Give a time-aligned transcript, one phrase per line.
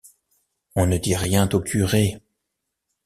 [0.75, 2.17] On ne dit rien au curé.